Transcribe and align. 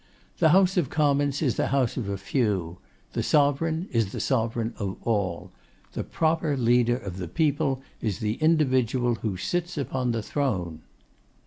The 0.39 0.49
House 0.49 0.77
of 0.77 0.89
Commons 0.89 1.43
is 1.43 1.57
the 1.57 1.67
house 1.67 1.95
of 1.95 2.09
a 2.09 2.17
few; 2.17 2.79
the 3.13 3.21
Sovereign 3.21 3.87
is 3.91 4.11
the 4.11 4.19
sovereign 4.19 4.73
of 4.79 4.97
all. 5.03 5.51
The 5.93 6.03
proper 6.03 6.57
leader 6.57 6.97
of 6.97 7.17
the 7.17 7.27
people 7.27 7.83
is 8.01 8.17
the 8.17 8.37
individual 8.41 9.13
who 9.13 9.37
sits 9.37 9.77
upon 9.77 10.11
the 10.11 10.23
throne. 10.23 10.81